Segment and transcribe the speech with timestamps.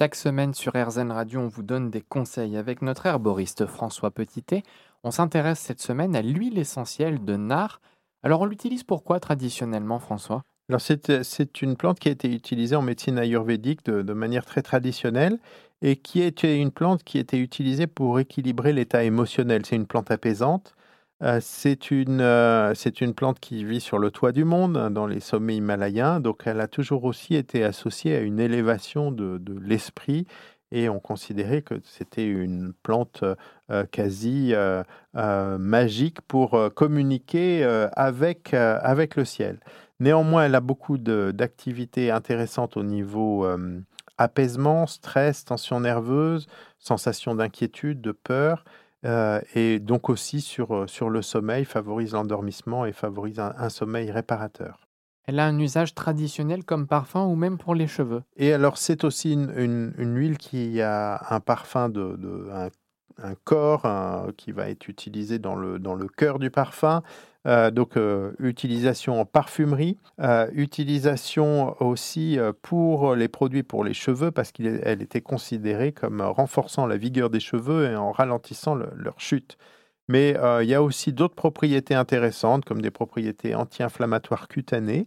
[0.00, 4.62] Chaque semaine sur RZN Radio, on vous donne des conseils avec notre herboriste François Petitet.
[5.04, 7.82] On s'intéresse cette semaine à l'huile essentielle de nard.
[8.22, 10.42] Alors on l'utilise pourquoi traditionnellement François?
[10.70, 14.46] Alors c'est, c'est une plante qui a été utilisée en médecine ayurvédique de, de manière
[14.46, 15.38] très traditionnelle
[15.82, 19.66] et qui était une plante qui était utilisée pour équilibrer l'état émotionnel.
[19.66, 20.72] C'est une plante apaisante.
[21.22, 24.90] Euh, c'est une, euh, c'est une plante qui vit sur le toit du monde, hein,
[24.90, 26.20] dans les sommets himalayens.
[26.20, 30.26] Donc, elle a toujours aussi été associée à une élévation de, l'esprit.
[30.72, 33.24] Et on considérait que c'était une plante
[33.70, 34.54] euh, quasi
[35.14, 37.64] magique pour communiquer
[37.94, 39.58] avec, avec le ciel.
[39.98, 43.46] Néanmoins, elle a beaucoup d'activités intéressantes au niveau
[44.16, 46.46] apaisement, stress, tension nerveuse,
[46.78, 48.64] sensation d'inquiétude, de peur.
[49.04, 54.86] Euh, et donc aussi sur, sur le sommeil, favorise l'endormissement et favorise un, sommeil réparateur.
[55.26, 58.22] Elle a un usage traditionnel comme parfum ou même pour les cheveux?
[58.36, 62.68] Et alors c'est aussi une, une, huile qui a un parfum de, de un,
[63.44, 63.86] corps
[64.36, 67.02] qui va être utilisé dans le, dans cœur du parfum
[67.46, 74.30] euh, donc, euh, utilisation en parfumerie, euh, utilisation aussi pour les produits pour les cheveux,
[74.30, 79.56] parce qu'elle était considérée comme renforçant la vigueur des cheveux et en ralentissant leur chute.
[80.08, 85.06] Mais il y a aussi d'autres propriétés intéressantes, comme des propriétés anti-inflammatoires cutanées,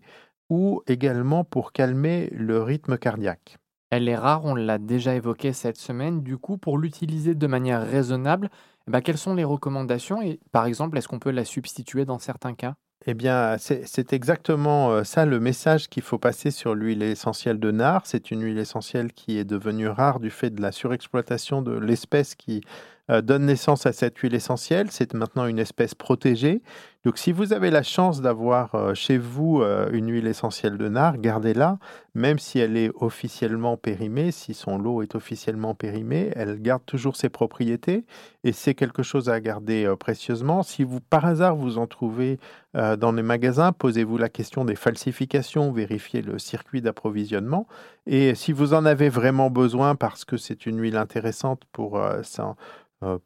[0.50, 3.58] ou également pour calmer le rythme cardiaque.
[3.96, 6.24] Elle est rare, on l'a déjà évoqué cette semaine.
[6.24, 8.50] Du coup, pour l'utiliser de manière raisonnable,
[8.88, 12.18] eh ben, quelles sont les recommandations et par exemple, est-ce qu'on peut la substituer dans
[12.18, 12.74] certains cas?
[13.06, 17.70] Eh bien, c'est exactement euh, ça le message qu'il faut passer sur l'huile essentielle de
[17.70, 18.02] nard.
[18.06, 22.34] C'est une huile essentielle qui est devenue rare du fait de la surexploitation de l'espèce
[22.34, 22.62] qui
[23.10, 24.88] donne naissance à cette huile essentielle.
[24.92, 26.62] C'est maintenant une espèce protégée.
[27.04, 30.88] Donc si vous avez la chance d'avoir euh, chez vous euh, une huile essentielle de
[30.88, 31.78] nard, gardez-la,
[32.16, 37.18] même si elle est officiellement périmée, si son lot est officiellement périmé, elle garde toujours
[37.18, 38.06] ses propriétés
[38.46, 40.64] et c'est quelque chose à garder précieusement.
[40.64, 42.40] Si vous par hasard vous en trouvez
[42.74, 47.68] dans les magasins, posez-vous la question des falsifications, vérifiez le circuit d'approvisionnement
[48.06, 52.22] et si vous en avez vraiment besoin parce que c'est une huile intéressante pour euh,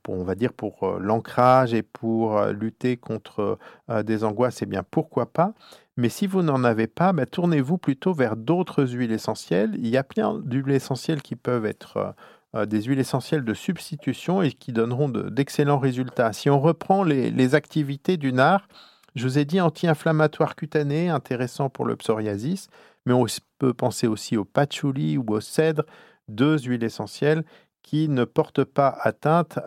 [0.03, 3.57] pour, on va dire pour euh, l'ancrage et pour euh, lutter contre
[4.03, 5.53] des angoisses, eh bien pourquoi pas?
[5.97, 9.75] Mais si vous n'en avez pas, bah, tournez-vous plutôt vers d'autres huiles essentielles.
[9.75, 12.15] Il y a plein d'huiles essentielles qui peuvent être
[12.55, 16.33] des huiles essentielles de substitution et qui donneront d'excellents résultats.
[16.33, 18.67] Si on reprend les, les, activités du nard,
[19.15, 22.67] je vous ai dit anti-inflammatoire cutané, intéressant pour le psoriasis,
[23.07, 23.25] mais on
[23.57, 25.83] peut penser aussi au patchouli ou au cèdre,
[26.27, 27.43] deux huiles essentielles
[27.87, 29.59] qui ne portent pas atteinte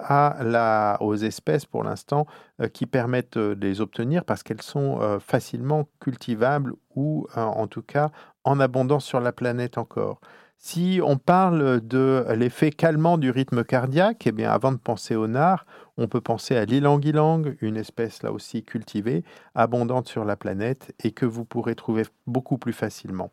[1.00, 2.26] aux espèces pour l'instant
[2.60, 7.66] euh, qui permettent euh, de les obtenir parce qu'elles sont euh, facilement cultivables ou en
[7.66, 8.10] tout cas
[8.44, 10.20] en abondance sur la planète encore.
[10.58, 15.26] Si on parle de l'effet calmant du rythme cardiaque, eh bien avant de penser au
[15.26, 15.64] nard,
[15.96, 21.12] on peut penser à l'ilang-ilang, une espèce là aussi cultivée, abondante sur la planète et
[21.12, 23.30] que vous pourrez trouver beaucoup plus facilement.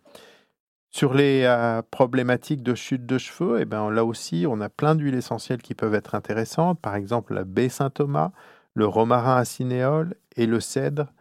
[0.97, 4.95] Sur les euh, problématiques de chute de cheveux, eh ben, là aussi, on a plein
[4.95, 6.81] d'huiles essentielles qui peuvent être intéressantes.
[6.81, 8.31] Par exemple, la baie Saint-Thomas,
[8.73, 11.13] le romarin cinéole et le cèdre.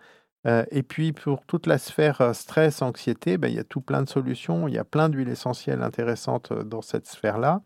[0.47, 3.83] Euh, et puis, pour toute la sphère euh, stress, anxiété, ben, il y a tout
[3.83, 4.67] plein de solutions.
[4.67, 7.61] Il y a plein d'huiles essentielles intéressantes dans cette sphère-là.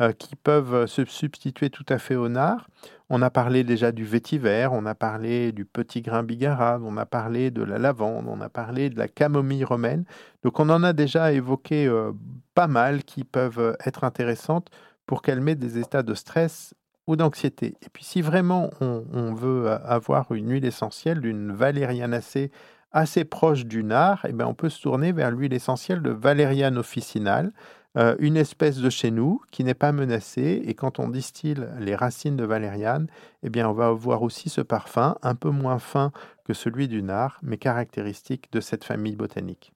[0.00, 2.66] Euh, qui peuvent se substituer tout à fait au nard.
[3.10, 7.06] On a parlé déjà du vétiver, on a parlé du petit grain bigarade, on a
[7.06, 10.04] parlé de la lavande, on a parlé de la camomille romaine.
[10.42, 12.10] Donc on en a déjà évoqué euh,
[12.56, 14.68] pas mal qui peuvent être intéressantes
[15.06, 16.74] pour calmer des états de stress
[17.06, 17.76] ou d'anxiété.
[17.80, 22.50] Et puis si vraiment on, veut avoir une huile essentielle d'une valérianacée
[22.90, 26.78] assez proche du nard, eh bien on peut se tourner vers l'huile essentielle de valériane
[26.78, 27.52] officinale.
[27.96, 30.62] Euh, une espèce de chez nous qui n'est pas menacée.
[30.64, 33.06] Et quand on distille les racines de valériane,
[33.42, 36.12] eh bien, on va avoir aussi ce parfum, un peu moins fin
[36.44, 39.74] que celui du nard, mais caractéristique de cette famille botanique.